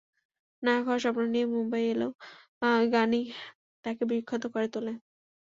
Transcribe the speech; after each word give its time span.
নায়ক 0.63 0.83
হওয়ার 0.85 1.03
স্বপ্ন 1.03 1.21
নিয়ে 1.33 1.45
মুম্বাই 1.53 1.83
এলেও 1.91 2.11
গানই 2.93 3.23
তাঁকে 3.85 4.03
বিখ্যাত 4.11 4.43
করে 4.53 4.67
তোলে। 4.73 4.93